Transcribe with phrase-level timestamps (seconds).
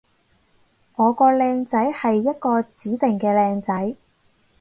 [0.95, 3.95] 我個靚仔係一個指定嘅靚仔